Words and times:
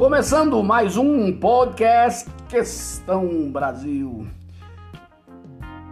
Começando 0.00 0.62
mais 0.62 0.96
um 0.96 1.30
podcast 1.30 2.26
Questão 2.48 3.50
Brasil. 3.50 4.26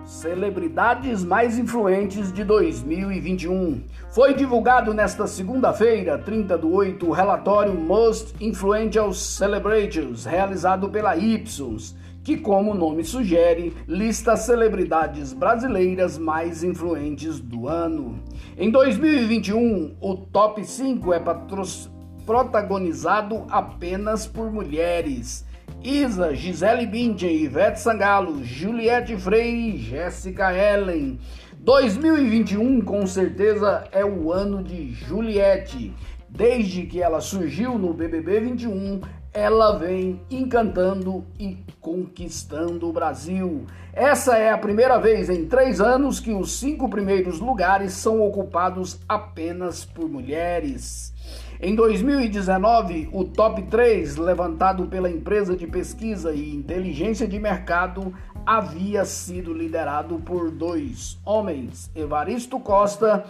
Celebridades 0.03 1.22
mais 1.22 1.58
influentes 1.58 2.32
de 2.32 2.42
2021. 2.42 3.82
Foi 4.08 4.32
divulgado 4.32 4.94
nesta 4.94 5.26
segunda-feira, 5.26 6.16
30 6.16 6.56
do 6.56 6.72
8, 6.72 7.06
o 7.06 7.12
relatório 7.12 7.74
Most 7.74 8.34
Influential 8.40 9.12
Celebrities, 9.12 10.25
realizado 10.25 10.88
pela 10.88 11.15
Ipsos, 11.15 11.94
que, 12.25 12.38
como 12.38 12.70
o 12.70 12.75
nome 12.75 13.04
sugere, 13.04 13.76
lista 13.87 14.38
celebridades 14.38 15.34
brasileiras 15.34 16.16
mais 16.16 16.65
influentes 16.65 17.38
do 17.38 17.69
ano. 17.69 18.19
Em 18.56 18.70
2021, 18.70 19.97
o 20.01 20.16
top 20.16 20.65
5 20.65 21.12
é 21.12 21.20
patrocinado 21.20 21.98
protagonizado 22.28 23.46
apenas 23.48 24.27
por 24.27 24.52
mulheres. 24.52 25.46
Isa, 25.82 26.34
Gisele 26.34 26.84
Bündchen, 26.84 27.34
Ivete 27.34 27.80
Sangalo, 27.80 28.45
Juliette 28.45 29.16
Freire 29.16 29.77
e 29.77 29.78
Jéssica 29.78 30.52
Ellen. 30.52 31.18
2021 31.60 32.82
com 32.82 33.06
certeza 33.06 33.88
é 33.92 34.04
o 34.04 34.30
ano 34.30 34.62
de 34.62 34.92
Juliette. 34.92 35.95
Desde 36.28 36.84
que 36.84 37.02
ela 37.02 37.23
surgiu 37.23 37.78
no 37.78 37.95
BBB 37.95 38.40
21, 38.40 39.01
ela 39.32 39.77
vem 39.78 40.20
encantando 40.30 41.24
e 41.38 41.59
conquistando 41.80 42.88
o 42.88 42.92
Brasil. 42.92 43.66
Essa 43.92 44.37
é 44.37 44.51
a 44.51 44.59
primeira 44.59 44.98
vez 44.98 45.28
em 45.28 45.46
três 45.46 45.80
anos 45.80 46.20
que 46.20 46.32
os 46.32 46.52
cinco 46.52 46.88
primeiros 46.88 47.41
lugares 47.41 47.92
são 47.92 48.20
ocupados 48.20 48.98
apenas 49.09 49.84
por 49.84 50.09
mulheres. 50.09 51.12
Em 51.60 51.74
2019, 51.74 53.10
o 53.12 53.24
top 53.24 53.62
3, 53.62 54.16
levantado 54.16 54.87
pela 54.87 55.10
empresa 55.10 55.57
de 55.57 55.66
pesquisa 55.66 56.32
e 56.32 56.54
inteligência 56.54 57.26
de 57.26 57.38
mercado, 57.38 58.15
havia 58.46 59.04
sido 59.04 59.52
liderado 59.52 60.20
por 60.20 60.51
dois 60.51 61.18
homens, 61.24 61.90
Evaristo 61.95 62.60
Costa 62.60 63.24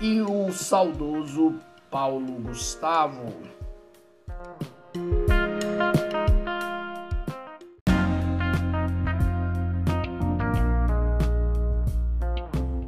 e 0.00 0.20
o 0.22 0.50
saudoso 0.50 1.54
Paulo 1.90 2.32
Gustavo. 2.40 3.32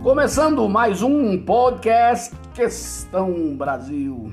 Começando 0.07 0.69
mais 0.69 1.03
um 1.03 1.37
podcast 1.37 2.33
Questão 2.55 3.57
Brasil. 3.57 4.33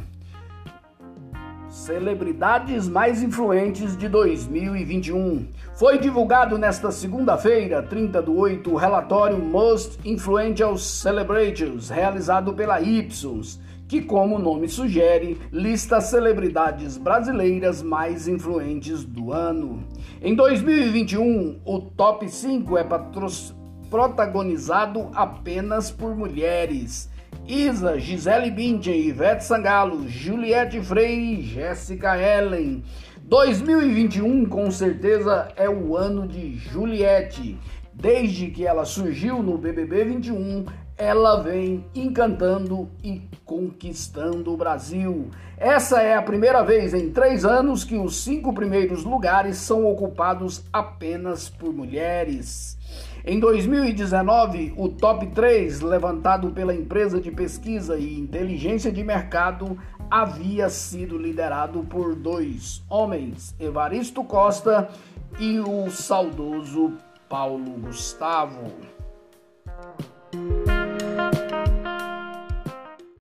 Celebridades 1.68 2.88
mais 2.88 3.24
influentes 3.24 3.98
de 3.98 4.08
2021. 4.08 5.48
Foi 5.74 5.98
divulgado 5.98 6.60
nesta 6.60 6.92
segunda-feira, 6.92 7.82
30 7.82 8.22
do 8.22 8.38
8, 8.38 8.72
o 8.72 8.76
relatório 8.76 9.40
Most 9.40 9.98
Influential 10.06 10.78
Celebrities, 10.78 11.90
realizado 11.90 12.54
pela 12.54 12.80
Ipsos, 12.80 13.60
que, 13.88 14.00
como 14.00 14.36
o 14.36 14.40
nome 14.40 14.70
sugere, 14.70 15.42
lista 15.52 16.00
celebridades 16.00 17.00
brasileiras 17.00 17.82
mais 17.82 18.28
influentes 18.28 19.04
do 19.04 19.34
ano. 19.34 19.84
Em 20.22 20.36
2021, 20.36 21.62
o 21.66 21.80
top 21.82 22.30
5 22.30 22.78
é 22.78 22.84
protagonizado 23.94 25.12
apenas 25.14 25.92
por 25.92 26.16
mulheres. 26.16 27.12
Isa, 27.48 28.00
Gisele 28.00 28.50
Bündchen, 28.50 29.00
Ivete 29.00 29.46
Sangalo, 29.46 30.10
Juliette 30.10 30.82
Freire 30.82 31.36
e 31.36 31.44
Jéssica 31.44 32.18
Ellen. 32.18 32.84
2021 33.22 34.48
com 34.48 34.72
certeza 34.72 35.48
é 35.56 35.70
o 35.70 35.96
ano 35.96 36.28
de 36.28 36.56
Juliette. 36.56 37.56
Desde 37.94 38.48
que 38.48 38.66
ela 38.66 38.84
surgiu 38.84 39.44
no 39.44 39.60
BBB 39.60 40.06
21, 40.06 40.66
ela 41.04 41.42
vem 41.42 41.84
encantando 41.94 42.90
e 43.04 43.22
conquistando 43.44 44.54
o 44.54 44.58
Brasil. 44.58 45.30
Essa 45.58 46.02
é 46.02 46.16
a 46.16 46.22
primeira 46.22 46.64
vez 46.64 46.94
em 46.94 47.12
três 47.12 47.44
anos 47.44 47.84
que 47.84 47.98
os 47.98 48.24
cinco 48.24 48.54
primeiros 48.54 49.04
lugares 49.04 49.58
são 49.58 49.86
ocupados 49.86 50.64
apenas 50.72 51.50
por 51.50 51.74
mulheres. 51.74 52.78
Em 53.26 53.38
2019, 53.38 54.76
o 54.78 54.88
top 54.88 55.28
3, 55.28 55.82
levantado 55.82 56.52
pela 56.52 56.74
empresa 56.74 57.20
de 57.20 57.32
pesquisa 57.32 57.98
e 57.98 58.18
inteligência 58.18 58.92
de 58.92 59.04
mercado, 59.04 59.78
havia 60.10 60.70
sido 60.70 61.18
liderado 61.18 61.84
por 61.84 62.16
dois 62.16 62.82
homens, 62.90 63.54
Evaristo 63.60 64.24
Costa 64.24 64.88
e 65.38 65.60
o 65.60 65.90
saudoso 65.90 66.94
Paulo 67.28 67.72
Gustavo. 67.82 69.03